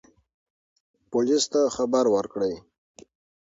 پولیس 1.11 1.43
ته 1.51 1.61
خبر 1.75 2.05
ورکړئ. 2.15 2.53